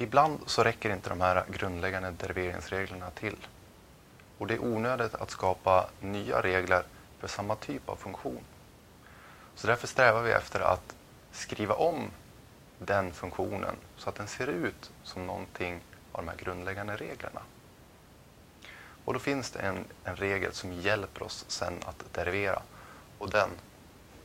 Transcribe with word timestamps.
ibland 0.00 0.40
så 0.46 0.64
räcker 0.64 0.92
inte 0.92 1.08
de 1.08 1.20
här 1.20 1.44
grundläggande 1.48 2.10
deriveringsreglerna 2.10 3.10
till. 3.10 3.36
Och 4.38 4.46
det 4.46 4.54
är 4.54 4.64
onödigt 4.64 5.14
att 5.14 5.30
skapa 5.30 5.86
nya 6.00 6.42
regler 6.42 6.84
för 7.18 7.28
samma 7.28 7.56
typ 7.56 7.88
av 7.88 7.96
funktion. 7.96 8.44
Så 9.54 9.66
därför 9.66 9.86
strävar 9.86 10.22
vi 10.22 10.32
efter 10.32 10.60
att 10.60 10.94
skriva 11.32 11.74
om 11.74 12.10
den 12.78 13.12
funktionen 13.12 13.76
så 13.96 14.08
att 14.08 14.14
den 14.14 14.26
ser 14.28 14.46
ut 14.46 14.90
som 15.02 15.26
någonting 15.26 15.80
av 16.12 16.24
de 16.24 16.28
här 16.28 16.36
grundläggande 16.36 16.96
reglerna. 16.96 17.40
Och 19.04 19.12
då 19.12 19.18
finns 19.18 19.50
det 19.50 19.58
en, 19.58 19.84
en 20.04 20.16
regel 20.16 20.52
som 20.52 20.72
hjälper 20.72 21.22
oss 21.22 21.44
sen 21.48 21.74
att 21.86 22.14
derivera 22.14 22.62
och 23.18 23.30
den 23.30 23.50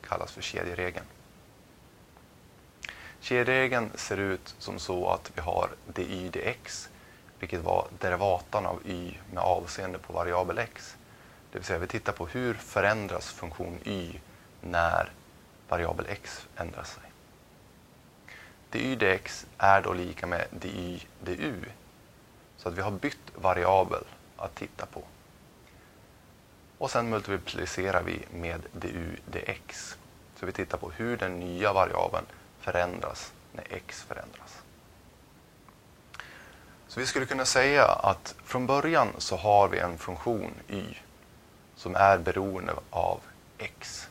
kallas 0.00 0.32
för 0.32 0.42
kedjeregeln. 0.42 1.06
Kedjeregeln 3.22 3.90
ser 3.94 4.16
ut 4.16 4.54
som 4.58 4.78
så 4.78 5.08
att 5.08 5.30
vi 5.34 5.40
har 5.40 5.70
dy 5.86 6.28
dx, 6.28 6.88
vilket 7.38 7.60
var 7.60 7.86
derivatan 7.98 8.66
av 8.66 8.80
y 8.86 9.14
med 9.32 9.42
avseende 9.42 9.98
på 9.98 10.12
variabel 10.12 10.58
x. 10.58 10.96
Det 11.52 11.58
vill 11.58 11.66
säga 11.66 11.78
vi 11.78 11.86
tittar 11.86 12.12
på 12.12 12.26
hur 12.26 12.54
förändras 12.54 13.30
funktion 13.30 13.78
y 13.84 14.20
när 14.60 15.10
variabel 15.68 16.06
x 16.08 16.46
ändrar 16.56 16.82
sig. 16.82 17.02
dy 18.70 18.96
dx 18.96 19.46
är 19.58 19.82
då 19.82 19.92
lika 19.92 20.26
med 20.26 20.46
dy 20.50 20.98
du. 21.20 21.54
Så 22.56 22.68
att 22.68 22.74
vi 22.74 22.82
har 22.82 22.90
bytt 22.90 23.32
variabel 23.34 24.04
att 24.36 24.54
titta 24.54 24.86
på. 24.86 25.02
Och 26.78 26.90
sen 26.90 27.10
multiplicerar 27.10 28.02
vi 28.02 28.24
med 28.32 28.62
du 28.72 29.16
dx. 29.26 29.96
Så 30.36 30.46
vi 30.46 30.52
tittar 30.52 30.78
på 30.78 30.90
hur 30.90 31.16
den 31.16 31.40
nya 31.40 31.72
variabeln 31.72 32.26
förändras 32.62 33.32
när 33.52 33.66
x 33.70 34.02
förändras. 34.02 34.62
Så 36.88 37.00
vi 37.00 37.06
skulle 37.06 37.26
kunna 37.26 37.44
säga 37.44 37.86
att 37.86 38.34
från 38.44 38.66
början 38.66 39.08
så 39.18 39.36
har 39.36 39.68
vi 39.68 39.78
en 39.78 39.98
funktion 39.98 40.54
y 40.68 40.82
som 41.76 41.96
är 41.96 42.18
beroende 42.18 42.74
av 42.90 43.20
x. 43.58 44.08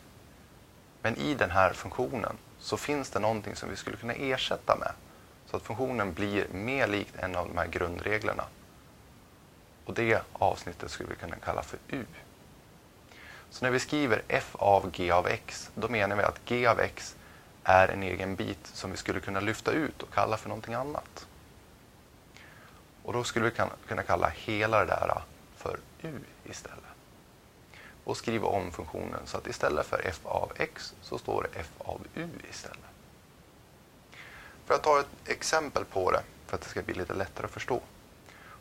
Men 1.01 1.17
i 1.17 1.33
den 1.33 1.51
här 1.51 1.73
funktionen 1.73 2.37
så 2.59 2.77
finns 2.77 3.09
det 3.09 3.19
någonting 3.19 3.55
som 3.55 3.69
vi 3.69 3.75
skulle 3.75 3.97
kunna 3.97 4.13
ersätta 4.13 4.75
med 4.75 4.91
så 5.45 5.57
att 5.57 5.63
funktionen 5.63 6.13
blir 6.13 6.47
mer 6.51 6.87
likt 6.87 7.15
en 7.15 7.35
av 7.35 7.47
de 7.47 7.57
här 7.57 7.67
grundreglerna. 7.67 8.43
Och 9.85 9.93
det 9.93 10.21
avsnittet 10.33 10.91
skulle 10.91 11.09
vi 11.09 11.15
kunna 11.15 11.35
kalla 11.35 11.63
för 11.63 11.79
u. 11.87 12.05
Så 13.49 13.65
när 13.65 13.71
vi 13.71 13.79
skriver 13.79 14.21
f 14.27 14.55
av 14.55 14.91
g 14.91 15.11
av 15.11 15.27
x, 15.27 15.69
då 15.75 15.87
menar 15.87 16.15
vi 16.15 16.23
att 16.23 16.45
g 16.45 16.67
av 16.67 16.79
x 16.79 17.15
är 17.63 17.87
en 17.87 18.03
egen 18.03 18.35
bit 18.35 18.67
som 18.67 18.91
vi 18.91 18.97
skulle 18.97 19.19
kunna 19.19 19.39
lyfta 19.39 19.71
ut 19.71 20.03
och 20.03 20.13
kalla 20.13 20.37
för 20.37 20.49
någonting 20.49 20.73
annat. 20.73 21.27
Och 23.03 23.13
då 23.13 23.23
skulle 23.23 23.45
vi 23.45 23.51
kunna 23.87 24.03
kalla 24.03 24.27
hela 24.29 24.79
det 24.79 24.85
där 24.85 25.21
för 25.55 25.79
u 26.01 26.19
istället. 26.43 26.79
Och 28.03 28.17
skriva 28.17 28.47
om 28.47 28.71
funktionen 28.71 29.19
så 29.25 29.37
att 29.37 29.47
istället 29.47 29.85
för 29.85 30.01
f 30.05 30.19
av 30.23 30.51
x 30.55 30.93
så 31.01 31.17
står 31.17 31.43
det 31.43 31.59
f 31.59 31.69
av 31.77 32.01
u 32.15 32.29
istället. 32.49 32.79
För 34.65 34.73
att 34.73 34.83
ta 34.83 34.99
ett 34.99 35.07
exempel 35.25 35.85
på 35.85 36.11
det, 36.11 36.23
för 36.47 36.55
att 36.55 36.61
det 36.61 36.69
ska 36.69 36.81
bli 36.81 36.93
lite 36.93 37.13
lättare 37.13 37.45
att 37.45 37.51
förstå. 37.51 37.81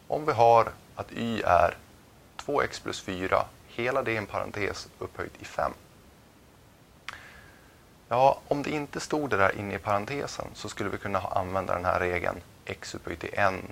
Om 0.09 0.27
vi 0.27 0.33
har 0.33 0.73
att 0.95 1.12
y 1.12 1.43
är 1.43 1.77
2x 2.37 2.83
plus 2.83 3.01
4, 3.01 3.47
hela 3.67 4.03
det 4.03 4.12
i 4.12 4.17
en 4.17 4.27
parentes 4.27 4.89
upphöjt 4.98 5.43
i 5.43 5.45
5. 5.45 5.73
Ja, 8.12 8.41
om 8.48 8.62
det 8.62 8.70
inte 8.70 9.00
stod 9.00 9.30
det 9.30 9.36
där 9.36 9.58
inne 9.58 9.75
i 9.75 9.78
parentesen 9.78 10.47
så 10.55 10.69
skulle 10.69 10.91
vi 10.91 10.98
kunna 10.98 11.19
använda 11.19 11.75
den 11.75 11.84
här 11.84 12.00
regeln 12.00 12.41
x 12.64 12.94
upphöjt 12.94 13.20
till 13.20 13.30
n. 13.33 13.62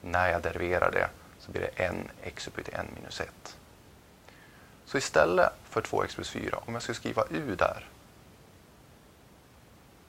När 0.00 0.28
jag 0.28 0.42
deriverar 0.42 0.90
det 0.90 1.08
så 1.38 1.50
blir 1.50 1.62
det 1.62 1.84
n 1.84 2.10
x 2.22 2.48
upphöjt 2.48 2.66
till 2.66 2.74
n 2.74 2.86
minus 2.94 3.20
1. 3.20 3.56
Så 4.84 4.98
istället 4.98 5.52
för 5.64 5.80
2x 5.80 6.14
plus 6.14 6.30
4, 6.30 6.58
om 6.66 6.74
jag 6.74 6.82
skulle 6.82 6.96
skriva 6.96 7.24
u 7.30 7.54
där, 7.54 7.88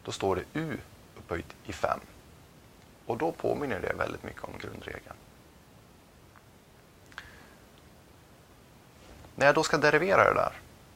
då 0.04 0.12
står 0.12 0.36
det 0.36 0.60
u 0.60 0.78
upphöjt 1.18 1.56
i 1.66 1.74
5. 1.74 2.00
Och 3.06 3.18
då 3.18 3.32
påminner 3.32 3.80
det 3.80 3.94
väldigt 3.94 4.24
mycket 4.24 4.44
om 4.44 4.54
grundregeln. 4.62 5.16
När 9.36 9.46
jag 9.46 9.56
då 9.56 9.64
ska 9.64 9.78
derivera 9.78 10.24
det 10.24 10.34
där, 10.34 10.54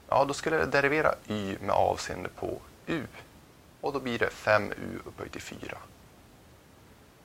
ja 0.10 0.26
då 0.26 0.34
skulle 0.34 0.56
jag 0.56 0.70
derivera 0.70 1.16
y 1.28 1.58
med 1.62 1.76
avseende 1.76 2.30
på 2.30 2.62
u. 2.88 3.08
Och 3.82 3.94
då 3.94 4.00
blir 4.00 4.20
det 4.20 4.30
5u 4.30 5.00
upphöjt 5.06 5.32
till 5.32 5.42
4. 5.42 5.78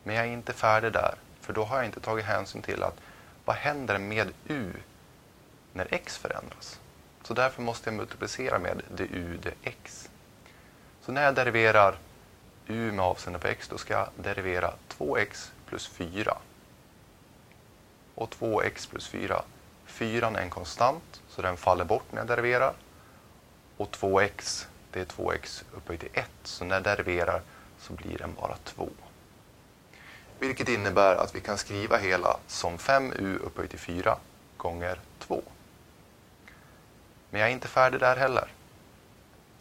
Men 0.02 0.14
jag 0.14 0.26
är 0.26 0.30
inte 0.30 0.52
färdig 0.52 0.92
där, 0.92 1.14
för 1.40 1.52
då 1.52 1.64
har 1.64 1.76
jag 1.76 1.86
inte 1.86 2.00
tagit 2.00 2.24
hänsyn 2.24 2.62
till 2.62 2.82
att 2.82 2.96
vad 3.44 3.56
händer 3.56 3.98
med 3.98 4.32
u 4.48 4.72
när 5.72 5.94
x 5.94 6.18
förändras? 6.18 6.80
Så 7.22 7.34
därför 7.34 7.62
måste 7.62 7.90
jag 7.90 7.96
multiplicera 7.96 8.58
med 8.58 8.82
du 8.94 9.36
dx. 9.36 10.10
Så 11.00 11.12
när 11.12 11.24
jag 11.24 11.34
deriverar 11.34 11.98
u 12.66 12.92
med 12.92 13.04
avseende 13.04 13.38
på 13.38 13.48
x, 13.48 13.68
då 13.68 13.78
ska 13.78 13.94
jag 13.94 14.08
derivera 14.16 14.74
2x 14.98 15.50
plus 15.66 15.86
4. 15.86 16.36
Och 18.14 18.34
2x 18.34 18.90
plus 18.90 19.08
4, 19.08 19.42
4 19.86 20.26
är 20.26 20.42
en 20.42 20.50
konstant, 20.50 21.22
så 21.28 21.42
den 21.42 21.56
faller 21.56 21.84
bort 21.84 22.12
när 22.12 22.18
jag 22.18 22.26
deriverar. 22.26 22.74
Och 23.76 23.90
2x 23.90 24.66
det 24.92 25.00
är 25.00 25.04
2x 25.04 25.64
upphöjt 25.72 26.00
till 26.00 26.08
1, 26.12 26.30
så 26.42 26.64
när 26.64 26.74
jag 26.76 26.82
deriverar 26.82 27.42
så 27.78 27.92
blir 27.92 28.18
den 28.18 28.34
bara 28.34 28.56
2. 28.64 28.88
Vilket 30.38 30.68
innebär 30.68 31.16
att 31.16 31.34
vi 31.34 31.40
kan 31.40 31.58
skriva 31.58 31.96
hela 31.96 32.36
som 32.46 32.78
5u 32.78 33.38
upphöjt 33.38 33.70
till 33.70 33.78
4 33.78 34.18
gånger 34.56 35.00
2. 35.18 35.42
Men 37.30 37.40
jag 37.40 37.50
är 37.50 37.52
inte 37.52 37.68
färdig 37.68 38.00
där 38.00 38.16
heller. 38.16 38.48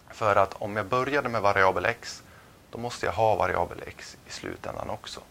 För 0.09 0.35
att 0.35 0.53
om 0.53 0.75
jag 0.75 0.85
började 0.85 1.29
med 1.29 1.41
variabel 1.41 1.85
x, 1.85 2.23
då 2.69 2.77
måste 2.77 3.05
jag 3.05 3.13
ha 3.13 3.35
variabel 3.35 3.83
x 3.87 4.17
i 4.27 4.31
slutändan 4.31 4.89
också. 4.89 5.21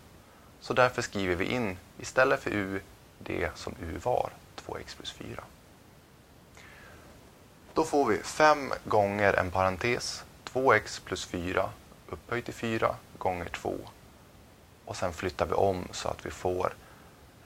Så 0.60 0.74
därför 0.74 1.02
skriver 1.02 1.34
vi 1.36 1.44
in 1.44 1.78
istället 1.98 2.40
för 2.40 2.50
u 2.50 2.80
det 3.18 3.50
som 3.54 3.74
u 3.80 3.98
var, 3.98 4.30
2x 4.66 4.96
plus 4.96 5.12
4. 5.12 5.44
Då 7.80 7.84
får 7.84 8.06
vi 8.06 8.18
5 8.18 8.72
gånger 8.84 9.32
en 9.32 9.50
parentes, 9.50 10.24
2x 10.52 11.04
plus 11.04 11.24
4 11.24 11.70
upphöjt 12.08 12.44
till 12.44 12.54
4 12.54 12.96
gånger 13.18 13.48
2. 13.48 13.74
Och 14.84 14.96
sen 14.96 15.12
flyttar 15.12 15.46
vi 15.46 15.52
om 15.52 15.88
så 15.92 16.08
att 16.08 16.26
vi 16.26 16.30
får 16.30 16.74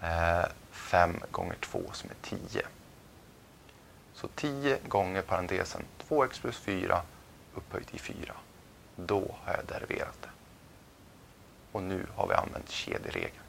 eh, 0.03 0.44
5 0.71 1.17
gånger 1.31 1.56
2 1.61 1.83
som 1.93 2.11
är 2.11 2.37
10. 2.53 2.62
Så 4.15 4.28
10 4.28 4.78
gånger 4.89 5.23
parentesen 5.23 5.84
2x 6.09 6.41
plus 6.41 6.59
4 6.59 7.03
upphöjt 7.55 7.89
till 7.89 8.00
4. 8.00 8.34
Då 8.97 9.34
har 9.44 9.53
jag 9.53 9.67
deriverat 9.67 10.23
det. 10.23 10.31
Och 11.73 11.83
nu 11.83 12.06
har 12.17 12.28
vi 12.28 12.34
använt 12.34 12.71
kedjeregeln. 12.71 13.44